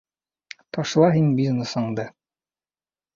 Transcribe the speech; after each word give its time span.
Ташла 0.77 1.09
һин 1.17 1.29
бизнесыңды! 1.39 2.07